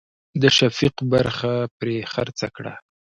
د 0.41 0.43
شفيق 0.57 0.95
برخه 1.11 1.53
ترې 1.77 1.97
خرڅه 2.11 2.47
کړه. 2.55 2.73